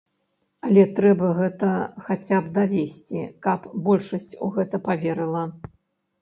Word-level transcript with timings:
Але 0.67 0.83
трэба 0.99 1.27
гэта 1.39 1.69
хаця 2.07 2.39
б 2.45 2.49
давесці, 2.55 3.21
каб 3.49 3.69
большасць 3.89 4.33
у 4.49 4.51
гэта 4.57 4.83
паверыла. 4.91 5.45